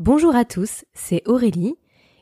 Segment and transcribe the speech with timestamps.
[0.00, 1.76] Bonjour à tous, c'est Aurélie.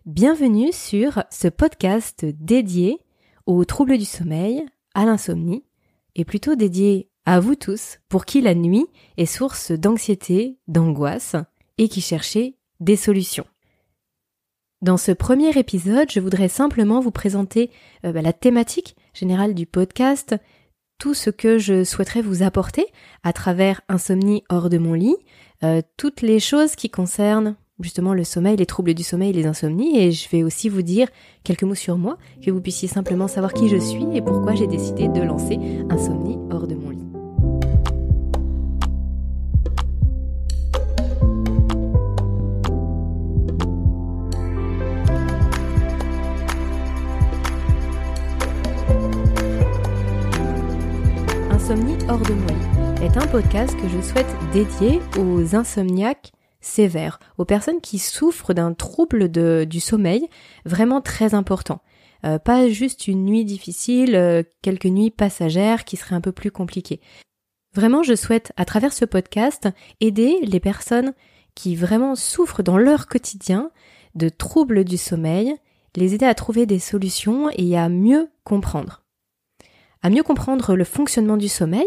[0.05, 2.98] Bienvenue sur ce podcast dédié
[3.47, 5.64] aux troubles du sommeil, à l'insomnie,
[6.14, 8.85] et plutôt dédié à vous tous pour qui la nuit
[9.16, 11.35] est source d'anxiété, d'angoisse,
[11.79, 13.46] et qui cherchez des solutions.
[14.82, 17.70] Dans ce premier épisode, je voudrais simplement vous présenter
[18.04, 20.36] euh, bah, la thématique générale du podcast,
[20.98, 22.84] tout ce que je souhaiterais vous apporter
[23.23, 25.16] à travers Insomnie hors de mon lit,
[25.64, 29.98] euh, toutes les choses qui concernent justement le sommeil, les troubles du sommeil, les insomnies,
[29.98, 31.09] et je vais aussi vous dire
[31.45, 34.66] quelques mots sur moi, que vous puissiez simplement savoir qui je suis et pourquoi j'ai
[34.66, 35.59] décidé de lancer
[35.91, 36.98] Insomnie hors de mon lit.
[51.51, 57.21] Insomnie hors de mon lit est un podcast que je souhaite dédier aux insomniaques sévère,
[57.37, 60.29] aux personnes qui souffrent d'un trouble du sommeil
[60.65, 61.83] vraiment très important.
[62.25, 66.51] Euh, pas juste une nuit difficile, euh, quelques nuits passagères qui seraient un peu plus
[66.51, 67.01] compliquées.
[67.75, 69.69] Vraiment, je souhaite, à travers ce podcast,
[70.01, 71.14] aider les personnes
[71.55, 73.70] qui vraiment souffrent dans leur quotidien
[74.14, 75.56] de troubles du sommeil,
[75.97, 79.03] les aider à trouver des solutions et à mieux comprendre.
[80.03, 81.86] À mieux comprendre le fonctionnement du sommeil,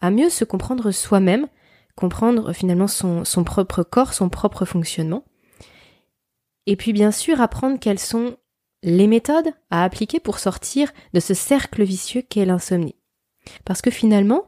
[0.00, 1.48] à mieux se comprendre soi-même,
[1.96, 5.24] comprendre finalement son, son propre corps, son propre fonctionnement.
[6.66, 8.36] Et puis bien sûr apprendre quelles sont
[8.82, 12.96] les méthodes à appliquer pour sortir de ce cercle vicieux qu'est l'insomnie.
[13.64, 14.46] Parce que finalement,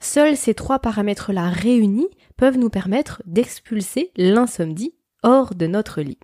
[0.00, 6.18] seuls ces trois paramètres-là réunis peuvent nous permettre d'expulser l'insomnie hors de notre lit.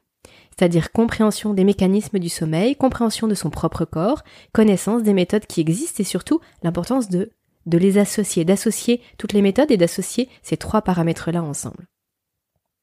[0.51, 5.61] C'est-à-dire compréhension des mécanismes du sommeil, compréhension de son propre corps, connaissance des méthodes qui
[5.61, 7.31] existent et surtout l'importance de
[7.69, 11.87] de les associer, d'associer toutes les méthodes et d'associer ces trois paramètres-là ensemble.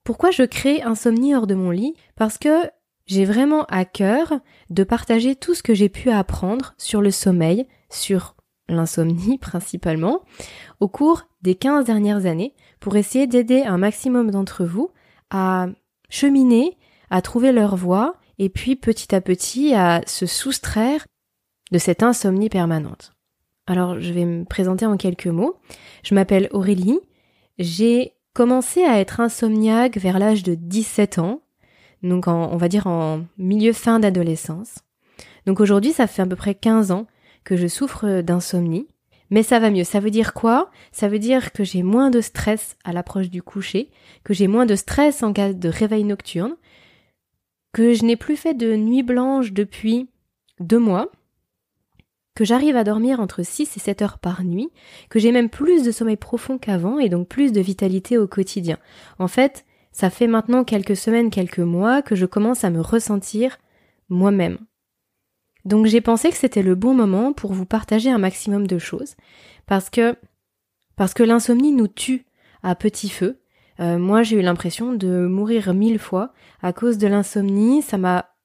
[0.03, 1.95] Pourquoi je crée Insomnie hors de mon lit?
[2.15, 2.69] Parce que
[3.07, 4.33] j'ai vraiment à cœur
[4.69, 8.35] de partager tout ce que j'ai pu apprendre sur le sommeil, sur
[8.67, 10.21] l'insomnie principalement,
[10.79, 14.91] au cours des 15 dernières années, pour essayer d'aider un maximum d'entre vous
[15.31, 15.67] à
[16.09, 16.77] cheminer,
[17.09, 21.05] à trouver leur voie, et puis petit à petit à se soustraire
[21.71, 23.14] de cette insomnie permanente.
[23.67, 25.55] Alors, je vais me présenter en quelques mots.
[26.03, 26.99] Je m'appelle Aurélie.
[27.57, 31.41] J'ai commencé à être insomniaque vers l'âge de 17 ans.
[32.03, 34.79] Donc, on va dire en milieu fin d'adolescence.
[35.45, 37.07] Donc aujourd'hui, ça fait à peu près 15 ans
[37.43, 38.87] que je souffre d'insomnie.
[39.31, 39.83] Mais ça va mieux.
[39.83, 40.69] Ça veut dire quoi?
[40.91, 43.89] Ça veut dire que j'ai moins de stress à l'approche du coucher,
[44.23, 46.55] que j'ai moins de stress en cas de réveil nocturne,
[47.73, 50.09] que je n'ai plus fait de nuit blanche depuis
[50.59, 51.09] deux mois,
[52.35, 54.69] que j'arrive à dormir entre 6 et 7 heures par nuit,
[55.09, 58.77] que j'ai même plus de sommeil profond qu'avant et donc plus de vitalité au quotidien.
[59.19, 63.57] En fait, ça fait maintenant quelques semaines, quelques mois que je commence à me ressentir
[64.09, 64.57] moi-même.
[65.63, 69.15] Donc j'ai pensé que c'était le bon moment pour vous partager un maximum de choses,
[69.65, 70.15] parce que
[70.95, 72.25] parce que l'insomnie nous tue
[72.63, 73.41] à petit feu.
[73.79, 78.35] Euh, moi j'ai eu l'impression de mourir mille fois à cause de l'insomnie, ça m'a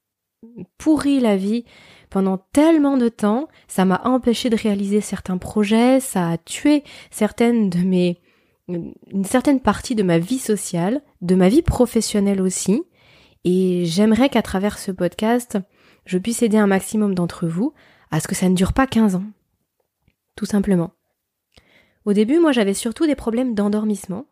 [0.79, 1.65] pourri la vie
[2.11, 7.71] pendant tellement de temps, ça m'a empêché de réaliser certains projets, ça a tué certaines
[7.71, 8.21] de mes
[8.69, 12.85] une certaine partie de ma vie sociale, de ma vie professionnelle aussi,
[13.43, 15.59] et j'aimerais qu'à travers ce podcast,
[16.05, 17.73] je puisse aider un maximum d'entre vous
[18.13, 19.25] à ce que ça ne dure pas 15 ans.
[20.37, 20.93] Tout simplement.
[22.05, 24.27] Au début, moi j'avais surtout des problèmes d'endormissement.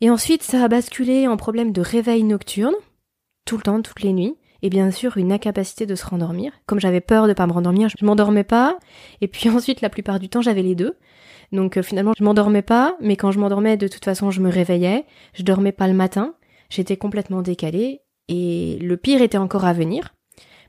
[0.00, 2.74] Et ensuite, ça a basculé en problème de réveil nocturne,
[3.44, 6.50] tout le temps, toutes les nuits et bien sûr une incapacité de se rendormir.
[6.66, 8.76] Comme j'avais peur de pas me rendormir, je m'endormais pas.
[9.20, 10.98] Et puis ensuite, la plupart du temps, j'avais les deux.
[11.52, 14.50] Donc euh, finalement, je m'endormais pas, mais quand je m'endormais, de toute façon, je me
[14.50, 15.04] réveillais.
[15.34, 16.34] Je dormais pas le matin.
[16.68, 18.02] J'étais complètement décalée.
[18.28, 20.15] Et le pire était encore à venir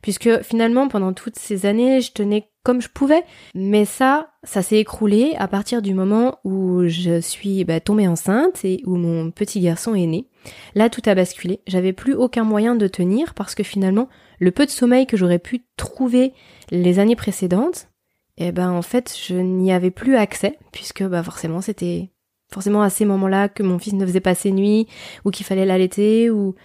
[0.07, 4.77] puisque finalement pendant toutes ces années je tenais comme je pouvais, mais ça, ça s'est
[4.77, 9.59] écroulé à partir du moment où je suis bah, tombée enceinte et où mon petit
[9.59, 10.29] garçon est né.
[10.75, 11.59] Là, tout a basculé.
[11.67, 14.07] J'avais plus aucun moyen de tenir parce que finalement,
[14.39, 16.31] le peu de sommeil que j'aurais pu trouver
[16.71, 17.89] les années précédentes,
[18.37, 22.11] eh ben en fait, je n'y avais plus accès puisque bah forcément c'était
[22.49, 24.87] forcément à ces moments-là que mon fils ne faisait pas ses nuits
[25.25, 26.55] ou qu'il fallait l'allaiter ou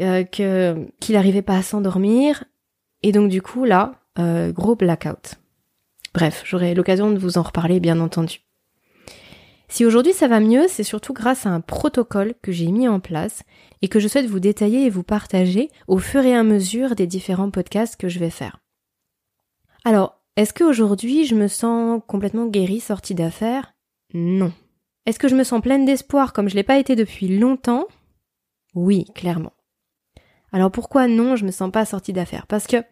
[0.00, 2.42] euh, que qu'il n'arrivait pas à s'endormir
[3.02, 5.36] et donc du coup là, euh, gros blackout.
[6.14, 8.40] Bref, j'aurai l'occasion de vous en reparler bien entendu.
[9.68, 13.00] Si aujourd'hui ça va mieux, c'est surtout grâce à un protocole que j'ai mis en
[13.00, 13.42] place
[13.82, 17.06] et que je souhaite vous détailler et vous partager au fur et à mesure des
[17.06, 18.60] différents podcasts que je vais faire.
[19.84, 23.74] Alors, est-ce qu'aujourd'hui je me sens complètement guérie, sortie d'affaires?
[24.14, 24.52] Non.
[25.04, 27.86] Est-ce que je me sens pleine d'espoir comme je l'ai pas été depuis longtemps?
[28.74, 29.52] Oui, clairement.
[30.52, 32.46] Alors pourquoi non, je me sens pas sortie d'affaire?
[32.46, 32.82] Parce que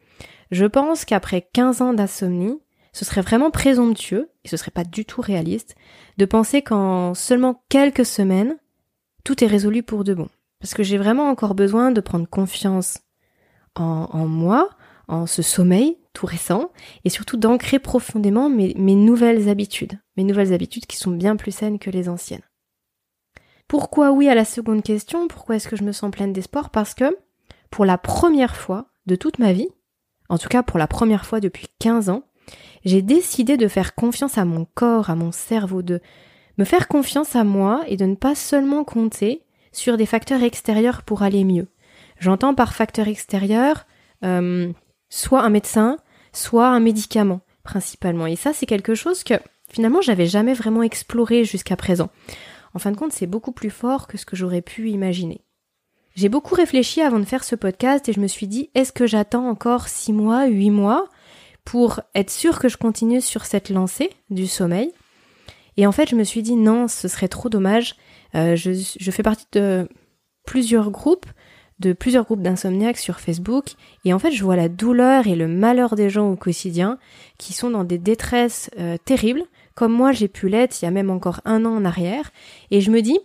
[0.51, 2.61] je pense qu'après 15 ans d'insomnie,
[2.93, 5.75] ce serait vraiment présomptueux, et ce serait pas du tout réaliste,
[6.17, 8.57] de penser qu'en seulement quelques semaines,
[9.25, 10.29] tout est résolu pour de bon.
[10.61, 13.01] Parce que j'ai vraiment encore besoin de prendre confiance
[13.75, 14.71] en, moi,
[15.09, 16.71] en ce sommeil tout récent,
[17.05, 21.79] et surtout d'ancrer profondément mes nouvelles habitudes, mes nouvelles habitudes qui sont bien plus saines
[21.79, 22.41] que les anciennes.
[23.69, 25.29] Pourquoi oui à la seconde question?
[25.29, 26.71] Pourquoi est-ce que je me sens pleine d'espoir?
[26.71, 27.15] Parce que
[27.71, 29.69] pour la première fois de toute ma vie,
[30.29, 32.25] en tout cas pour la première fois depuis 15 ans,
[32.85, 36.01] j'ai décidé de faire confiance à mon corps, à mon cerveau, de
[36.59, 39.43] me faire confiance à moi et de ne pas seulement compter
[39.73, 41.69] sur des facteurs extérieurs pour aller mieux.
[42.19, 43.87] J'entends par facteur extérieur
[44.25, 44.73] euh,
[45.11, 45.99] soit un médecin,
[46.33, 48.27] soit un médicament principalement.
[48.27, 49.35] Et ça, c'est quelque chose que
[49.69, 52.11] finalement j'avais jamais vraiment exploré jusqu'à présent.
[52.75, 55.46] En fin de compte, c'est beaucoup plus fort que ce que j'aurais pu imaginer.
[56.17, 59.07] J'ai beaucoup réfléchi avant de faire ce podcast et je me suis dit, est-ce que
[59.07, 61.09] j'attends encore six mois, huit mois
[61.67, 64.93] pour être sûr que je continue sur cette lancée du sommeil?
[65.77, 67.97] Et en fait, je me suis dit, non, ce serait trop dommage.
[68.35, 69.87] Euh, je, je fais partie de
[70.47, 71.27] plusieurs groupes
[71.79, 73.73] de plusieurs groupes d'insomniaques sur Facebook
[74.07, 76.99] et en fait je vois la douleur et le malheur des gens au quotidien
[77.37, 79.43] qui sont dans des détresses euh, terribles
[79.75, 82.31] comme moi j'ai pu l'être il y a même encore un an en arrière
[82.71, 83.19] et je me dis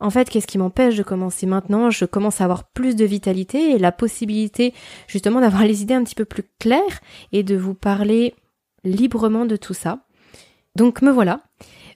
[0.00, 1.90] en fait qu'est-ce qui m'empêche de commencer maintenant?
[1.90, 4.74] Je commence à avoir plus de vitalité et la possibilité
[5.06, 7.00] justement d'avoir les idées un petit peu plus claires
[7.32, 8.34] et de vous parler
[8.84, 10.00] librement de tout ça.
[10.76, 11.42] Donc me voilà.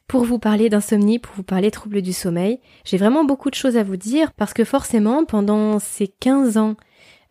[0.07, 2.61] Pour vous parler d'insomnie, pour vous parler troubles du sommeil.
[2.85, 6.75] J'ai vraiment beaucoup de choses à vous dire parce que forcément, pendant ces 15 ans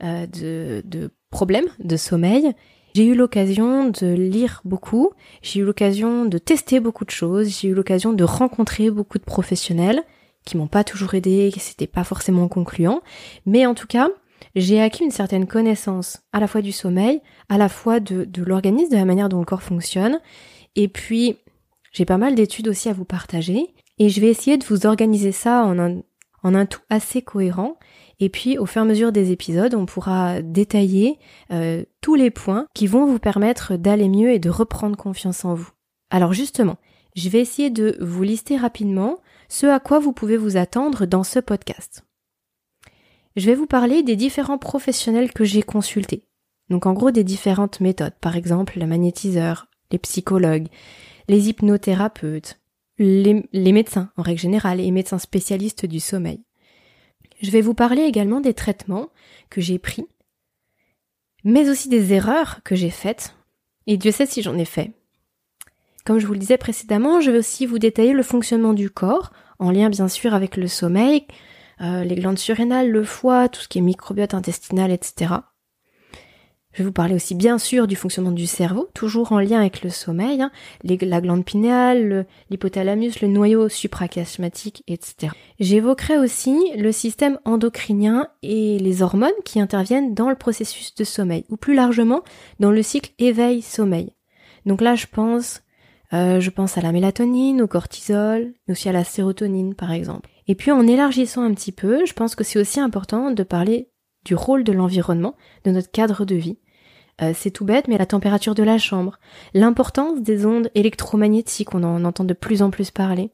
[0.03, 2.53] euh, de, de problèmes de sommeil,
[2.95, 5.11] j'ai eu l'occasion de lire beaucoup,
[5.41, 9.23] j'ai eu l'occasion de tester beaucoup de choses, j'ai eu l'occasion de rencontrer beaucoup de
[9.23, 10.03] professionnels
[10.45, 13.01] qui m'ont pas toujours aidé, qui c'était pas forcément concluant,
[13.45, 14.09] mais en tout cas,
[14.55, 18.43] j'ai acquis une certaine connaissance à la fois du sommeil, à la fois de, de
[18.43, 20.19] l'organisme, de la manière dont le corps fonctionne,
[20.75, 21.37] et puis
[21.91, 25.31] j'ai pas mal d'études aussi à vous partager et je vais essayer de vous organiser
[25.31, 26.01] ça en un,
[26.41, 27.77] en un tout assez cohérent.
[28.19, 31.19] Et puis au fur et à mesure des épisodes, on pourra détailler
[31.51, 35.53] euh, tous les points qui vont vous permettre d'aller mieux et de reprendre confiance en
[35.53, 35.69] vous.
[36.09, 36.77] Alors justement,
[37.15, 39.19] je vais essayer de vous lister rapidement
[39.53, 42.03] ce à quoi vous pouvez vous attendre dans ce podcast.
[43.35, 46.25] Je vais vous parler des différents professionnels que j'ai consultés.
[46.71, 50.69] Donc en gros des différentes méthodes, par exemple le magnétiseur, les psychologues,
[51.27, 52.59] les hypnothérapeutes,
[52.97, 56.41] les, médecins en règle générale et les médecins spécialistes du sommeil.
[57.43, 59.09] Je vais vous parler également des traitements
[59.51, 60.07] que j'ai pris,
[61.43, 63.35] mais aussi des erreurs que j'ai faites,
[63.85, 64.93] et Dieu sait si j'en ai fait.
[66.05, 69.31] Comme je vous le disais précédemment, je vais aussi vous détailler le fonctionnement du corps,
[69.59, 71.25] en lien bien sûr avec le sommeil,
[71.81, 75.35] euh, les glandes surrénales, le foie, tout ce qui est microbiote intestinal, etc.
[76.73, 79.83] Je vais vous parler aussi bien sûr du fonctionnement du cerveau, toujours en lien avec
[79.83, 80.51] le sommeil, hein,
[80.83, 85.33] la glande pinéale, l'hypothalamus, le noyau suprachiasmatique, etc.
[85.59, 91.45] J'évoquerai aussi le système endocrinien et les hormones qui interviennent dans le processus de sommeil,
[91.49, 92.23] ou plus largement
[92.59, 94.13] dans le cycle éveil-sommeil.
[94.65, 95.61] Donc là, je pense,
[96.13, 100.29] euh, je pense à la mélatonine, au cortisol, mais aussi à la sérotonine, par exemple.
[100.47, 103.89] Et puis en élargissant un petit peu, je pense que c'est aussi important de parler
[104.25, 105.35] du rôle de l'environnement,
[105.65, 106.57] de notre cadre de vie,
[107.21, 109.19] euh, c'est tout bête, mais la température de la chambre,
[109.53, 113.31] l'importance des ondes électromagnétiques, on en entend de plus en plus parler,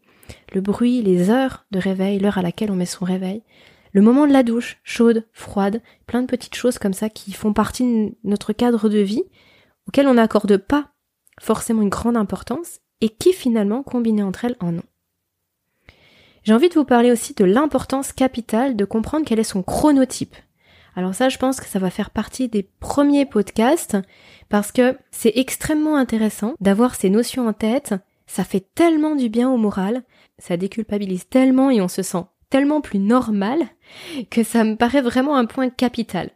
[0.53, 3.41] le bruit, les heures de réveil, l'heure à laquelle on met son réveil,
[3.93, 7.53] le moment de la douche, chaude, froide, plein de petites choses comme ça qui font
[7.53, 9.23] partie de notre cadre de vie,
[9.87, 10.89] auxquelles on n'accorde pas
[11.39, 14.83] forcément une grande importance, et qui finalement, combinées entre elles, en ont.
[16.43, 20.35] J'ai envie de vous parler aussi de l'importance capitale de comprendre quel est son chronotype,
[20.99, 23.97] alors ça, je pense que ça va faire partie des premiers podcasts
[24.49, 27.95] parce que c'est extrêmement intéressant d'avoir ces notions en tête.
[28.27, 30.03] Ça fait tellement du bien au moral,
[30.37, 33.59] ça déculpabilise tellement et on se sent tellement plus normal
[34.29, 36.31] que ça me paraît vraiment un point capital.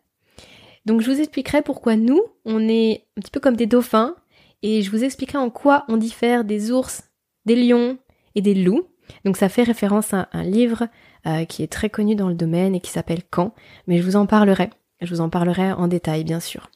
[0.85, 4.15] Donc je vous expliquerai pourquoi nous, on est un petit peu comme des dauphins
[4.63, 7.03] et je vous expliquerai en quoi on diffère des ours,
[7.45, 7.97] des lions
[8.33, 8.87] et des loups.
[9.25, 10.87] Donc ça fait référence à un livre
[11.27, 13.53] euh, qui est très connu dans le domaine et qui s'appelle Quand,
[13.85, 14.69] mais je vous en parlerai.
[15.01, 16.71] Je vous en parlerai en détail, bien sûr.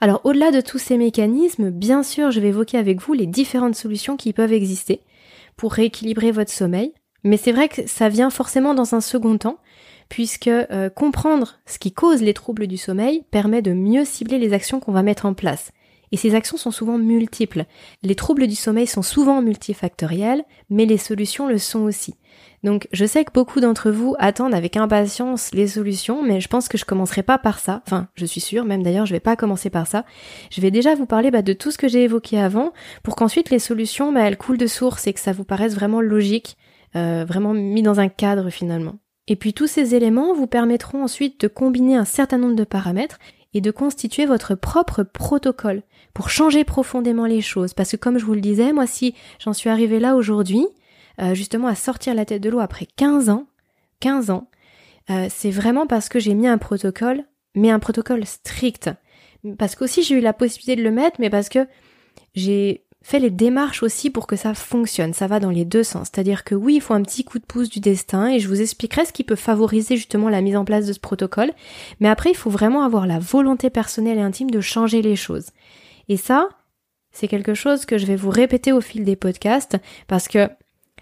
[0.00, 3.74] Alors, au-delà de tous ces mécanismes, bien sûr, je vais évoquer avec vous les différentes
[3.74, 5.00] solutions qui peuvent exister
[5.56, 6.92] pour rééquilibrer votre sommeil.
[7.24, 9.58] Mais c'est vrai que ça vient forcément dans un second temps,
[10.08, 14.52] puisque euh, comprendre ce qui cause les troubles du sommeil permet de mieux cibler les
[14.52, 15.72] actions qu'on va mettre en place.
[16.12, 17.64] Et ces actions sont souvent multiples.
[18.02, 22.14] Les troubles du sommeil sont souvent multifactoriels, mais les solutions le sont aussi.
[22.64, 26.68] Donc je sais que beaucoup d'entre vous attendent avec impatience les solutions, mais je pense
[26.68, 27.82] que je commencerai pas par ça.
[27.86, 30.04] Enfin, je suis sûre, même d'ailleurs, je vais pas commencer par ça.
[30.50, 32.72] Je vais déjà vous parler bah, de tout ce que j'ai évoqué avant,
[33.02, 36.00] pour qu'ensuite les solutions, bah, elles coulent de source et que ça vous paraisse vraiment
[36.00, 36.56] logique,
[36.96, 38.98] euh, vraiment mis dans un cadre finalement.
[39.28, 43.18] Et puis tous ces éléments vous permettront ensuite de combiner un certain nombre de paramètres
[43.54, 45.82] et de constituer votre propre protocole
[46.18, 47.74] pour changer profondément les choses.
[47.74, 50.66] Parce que comme je vous le disais, moi si j'en suis arrivée là aujourd'hui,
[51.20, 53.46] euh, justement à sortir la tête de l'eau après 15 ans,
[54.00, 54.50] 15 ans,
[55.10, 57.22] euh, c'est vraiment parce que j'ai mis un protocole,
[57.54, 58.90] mais un protocole strict.
[59.58, 61.68] Parce qu'aussi j'ai eu la possibilité de le mettre, mais parce que
[62.34, 65.12] j'ai fait les démarches aussi pour que ça fonctionne.
[65.12, 66.08] Ça va dans les deux sens.
[66.12, 68.60] C'est-à-dire que oui, il faut un petit coup de pouce du destin et je vous
[68.60, 71.52] expliquerai ce qui peut favoriser justement la mise en place de ce protocole.
[72.00, 75.50] Mais après, il faut vraiment avoir la volonté personnelle et intime de changer les choses.
[76.08, 76.48] Et ça,
[77.10, 80.48] c'est quelque chose que je vais vous répéter au fil des podcasts parce que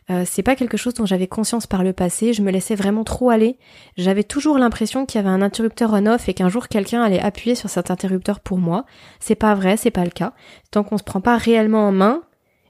[0.08, 3.02] euh, c'est pas quelque chose dont j'avais conscience par le passé, je me laissais vraiment
[3.02, 3.58] trop aller.
[3.96, 7.56] J'avais toujours l'impression qu'il y avait un interrupteur on-off et qu'un jour quelqu'un allait appuyer
[7.56, 8.84] sur cet interrupteur pour moi.
[9.18, 10.32] C'est pas vrai, c'est pas le cas.
[10.70, 12.22] Tant qu'on se prend pas réellement en main,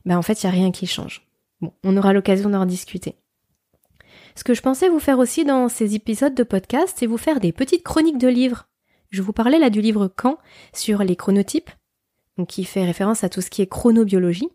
[0.06, 1.26] ben en fait, il y a rien qui change.
[1.60, 3.16] Bon, on aura l'occasion d'en discuter.
[4.34, 7.40] Ce que je pensais vous faire aussi dans ces épisodes de podcast, c'est vous faire
[7.40, 8.68] des petites chroniques de livres.
[9.10, 10.38] Je vous parlais là du livre Quand
[10.72, 11.70] sur les chronotypes,
[12.38, 14.48] donc qui fait référence à tout ce qui est chronobiologie.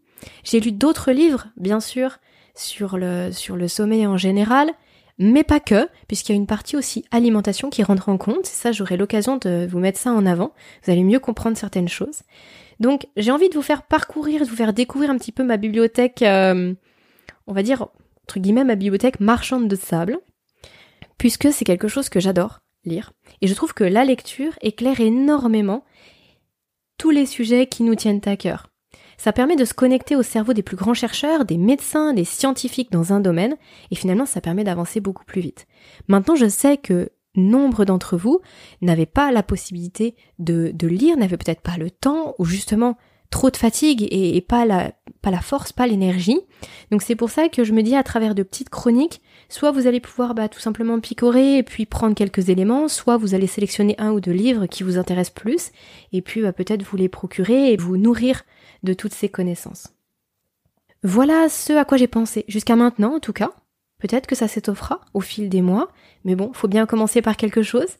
[0.43, 2.19] J'ai lu d'autres livres, bien sûr,
[2.55, 4.71] sur le, sur le sommeil en général,
[5.17, 8.71] mais pas que, puisqu'il y a une partie aussi alimentation qui rentre en compte, ça
[8.71, 12.21] j'aurai l'occasion de vous mettre ça en avant, vous allez mieux comprendre certaines choses.
[12.79, 15.57] Donc j'ai envie de vous faire parcourir, de vous faire découvrir un petit peu ma
[15.57, 16.73] bibliothèque, euh,
[17.47, 17.87] on va dire,
[18.23, 20.19] entre guillemets, ma bibliothèque marchande de sable,
[21.17, 25.83] puisque c'est quelque chose que j'adore lire, et je trouve que la lecture éclaire énormément
[27.01, 28.67] tous les sujets qui nous tiennent à cœur.
[29.17, 32.91] Ça permet de se connecter au cerveau des plus grands chercheurs, des médecins, des scientifiques
[32.91, 33.57] dans un domaine,
[33.89, 35.65] et finalement ça permet d'avancer beaucoup plus vite.
[36.07, 38.39] Maintenant je sais que nombre d'entre vous
[38.81, 42.99] n'avaient pas la possibilité de, de lire, n'avaient peut-être pas le temps, ou justement
[43.31, 44.91] trop de fatigue et, pas, la,
[45.23, 46.39] pas la force, pas l'énergie.
[46.91, 49.87] Donc c'est pour ça que je me dis à travers de petites chroniques, soit vous
[49.87, 53.95] allez pouvoir bah, tout simplement picorer et puis prendre quelques éléments, soit vous allez sélectionner
[53.97, 55.71] un ou deux livres qui vous intéressent plus,
[56.11, 58.43] et puis bah, peut-être vous les procurer et vous nourrir
[58.83, 59.87] de toutes ces connaissances.
[61.03, 63.51] Voilà ce à quoi j'ai pensé jusqu'à maintenant en tout cas.
[63.97, 65.89] Peut-être que ça s'étoffera au fil des mois,
[66.25, 67.97] mais bon, faut bien commencer par quelque chose.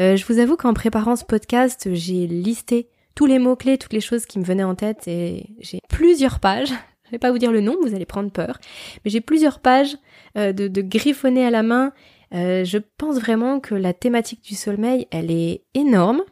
[0.00, 4.00] Euh, je vous avoue qu'en préparant ce podcast, j'ai listé tous les mots-clés, toutes les
[4.00, 6.72] choses qui me venaient en tête et j'ai plusieurs pages.
[7.06, 8.58] Je vais pas vous dire le nom, vous allez prendre peur,
[9.04, 9.96] mais j'ai plusieurs pages
[10.36, 11.92] euh, de, de griffonner à la main.
[12.34, 16.22] Euh, je pense vraiment que la thématique du sommeil, elle est énorme.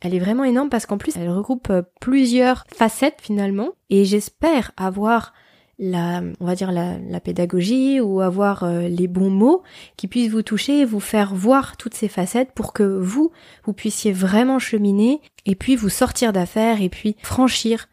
[0.00, 3.70] Elle est vraiment énorme parce qu'en plus, elle regroupe euh, plusieurs facettes finalement.
[3.88, 5.32] Et j'espère avoir
[5.78, 9.62] la, on va dire la, la pédagogie ou avoir euh, les bons mots
[9.96, 13.30] qui puissent vous toucher vous faire voir toutes ces facettes pour que vous,
[13.64, 17.88] vous puissiez vraiment cheminer et puis vous sortir d'affaires et puis franchir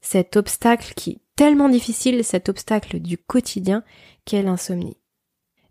[0.00, 3.84] cet obstacle qui est tellement difficile, cet obstacle du quotidien
[4.24, 4.96] qu'est l'insomnie.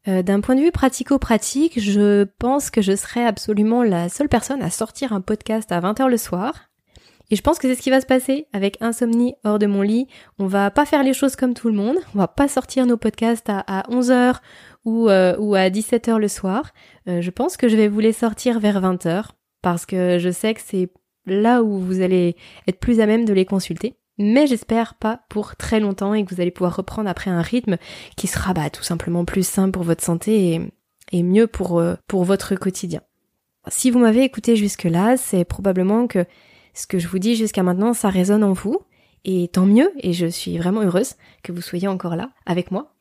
[0.08, 4.62] Euh, d'un point de vue pratico-pratique, je pense que je serai absolument la seule personne
[4.62, 6.67] à sortir un podcast à 20h le soir.
[7.30, 9.82] Et je pense que c'est ce qui va se passer avec Insomnie hors de mon
[9.82, 10.08] lit.
[10.40, 11.98] On va pas faire les choses comme tout le monde.
[12.16, 14.36] On va pas sortir nos podcasts à, 11h
[14.86, 16.72] ou, euh, ou à 17h le soir.
[17.08, 19.26] Euh, je pense que je vais vous les sortir vers 20h
[19.62, 20.90] parce que je sais que c'est
[21.26, 25.56] là où vous allez être plus à même de les consulter mais j'espère pas pour
[25.56, 27.78] très longtemps et que vous allez pouvoir reprendre après un rythme
[28.16, 30.62] qui sera bah, tout simplement plus simple pour votre santé et,
[31.12, 33.02] et mieux pour, euh, pour votre quotidien.
[33.68, 36.26] Si vous m'avez écouté jusque-là, c'est probablement que
[36.78, 38.80] ce que je vous dis jusqu'à maintenant, ça résonne en vous,
[39.26, 42.94] et tant mieux, et je suis vraiment heureuse que vous soyez encore là avec moi.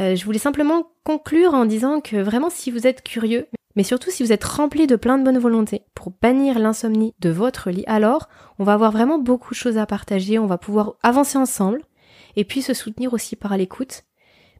[0.00, 4.10] Euh, je voulais simplement conclure en disant que vraiment si vous êtes curieux, mais surtout
[4.10, 7.84] si vous êtes rempli de plein de bonne volonté pour bannir l'insomnie de votre lit,
[7.88, 8.28] alors
[8.60, 11.82] on va avoir vraiment beaucoup de choses à partager, on va pouvoir avancer ensemble
[12.36, 14.04] et puis se soutenir aussi par l'écoute.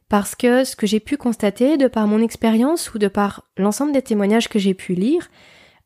[0.09, 3.93] Parce que ce que j'ai pu constater de par mon expérience ou de par l'ensemble
[3.93, 5.29] des témoignages que j'ai pu lire,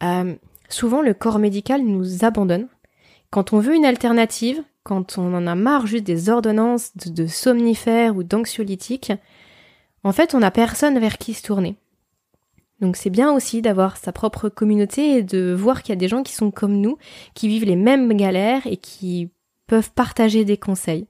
[0.03, 0.35] euh,
[0.69, 2.67] souvent le corps médical nous abandonne.
[3.31, 8.15] Quand on veut une alternative, quand on en a marre juste des ordonnances de, somnifères
[8.15, 9.11] ou d'anxiolytiques,
[10.03, 11.75] en fait on n'a personne vers qui se tourner.
[12.79, 16.07] Donc c'est bien aussi d'avoir sa propre communauté et de voir qu'il y a des
[16.07, 16.97] gens qui sont comme nous,
[17.33, 19.29] qui vivent les mêmes galères et qui
[19.67, 21.07] peuvent partager des conseils.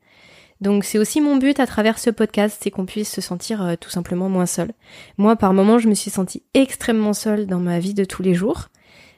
[0.62, 3.76] Donc c'est aussi mon but à travers ce podcast, c'est qu'on puisse se sentir euh,
[3.80, 4.74] tout simplement moins seul.
[5.18, 8.34] Moi par moments je me suis sentie extrêmement seule dans ma vie de tous les
[8.34, 8.68] jours,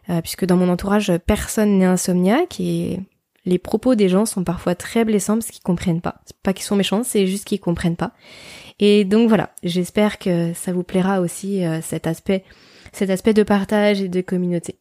[0.09, 2.99] euh, puisque dans mon entourage personne n'est insomniaque et
[3.45, 6.21] les propos des gens sont parfois très blessants parce qu'ils comprennent pas.
[6.25, 8.13] C'est pas qu'ils sont méchants, c'est juste qu'ils comprennent pas.
[8.79, 12.43] Et donc voilà, j'espère que ça vous plaira aussi euh, cet aspect,
[12.93, 14.79] cet aspect de partage et de communauté.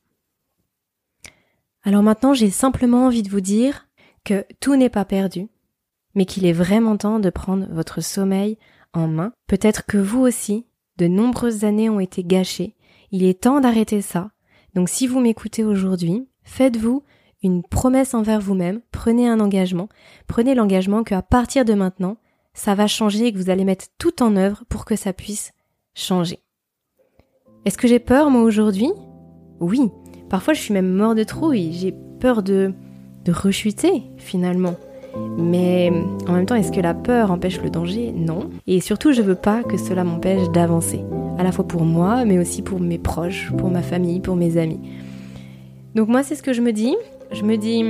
[1.82, 3.88] Alors maintenant, j'ai simplement envie de vous dire
[4.24, 5.48] que tout n'est pas perdu,
[6.14, 8.58] mais qu'il est vraiment temps de prendre votre sommeil
[8.92, 9.32] en main.
[9.46, 10.66] Peut-être que vous aussi,
[10.98, 12.74] de nombreuses années ont été gâchées.
[13.12, 14.30] Il est temps d'arrêter ça.
[14.74, 17.02] Donc si vous m'écoutez aujourd'hui, faites-vous
[17.42, 19.88] une promesse envers vous-même, prenez un engagement,
[20.26, 22.16] prenez l'engagement qu'à partir de maintenant,
[22.52, 25.52] ça va changer et que vous allez mettre tout en œuvre pour que ça puisse
[25.94, 26.38] changer.
[27.64, 28.90] Est-ce que j'ai peur moi aujourd'hui?
[29.60, 29.90] Oui,
[30.28, 32.74] parfois je suis même mort de trouille, j'ai peur de
[33.24, 34.76] de rechuter finalement.
[35.36, 35.92] Mais
[36.28, 38.12] en même temps, est-ce que la peur empêche le danger?
[38.12, 38.50] Non.
[38.66, 41.00] Et surtout, je veux pas que cela m'empêche d'avancer,
[41.40, 44.58] à la fois pour moi, mais aussi pour mes proches, pour ma famille, pour mes
[44.58, 44.78] amis.
[45.94, 46.94] Donc moi, c'est ce que je me dis.
[47.32, 47.82] Je me dis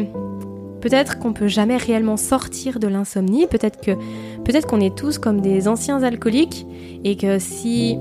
[0.80, 3.80] peut-être qu'on peut jamais réellement sortir de l'insomnie, peut-être
[4.68, 6.64] qu'on est tous comme des anciens alcooliques
[7.02, 7.98] et que si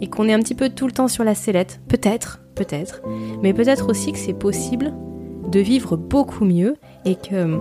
[0.00, 3.02] et qu'on est un petit peu tout le temps sur la sellette, peut-être, peut-être,
[3.42, 4.94] mais peut-être aussi que c'est possible
[5.52, 7.60] de vivre beaucoup mieux et que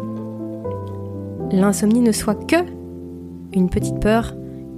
[1.51, 2.63] l'insomnie ne soit que
[3.53, 4.35] une petite peur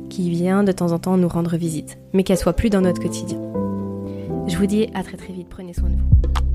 [0.10, 3.02] qui vient de temps en temps nous rendre visite, mais qu'elle soit plus dans notre
[3.02, 3.40] quotidien.
[4.48, 6.47] Je vous dis à très très vite, prenez soin de vous.